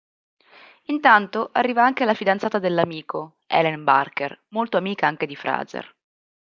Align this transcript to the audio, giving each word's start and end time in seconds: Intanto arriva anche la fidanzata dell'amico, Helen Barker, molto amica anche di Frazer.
Intanto 0.85 1.49
arriva 1.51 1.83
anche 1.85 2.05
la 2.05 2.15
fidanzata 2.15 2.57
dell'amico, 2.57 3.35
Helen 3.45 3.83
Barker, 3.83 4.45
molto 4.47 4.77
amica 4.77 5.05
anche 5.05 5.27
di 5.27 5.35
Frazer. 5.35 5.95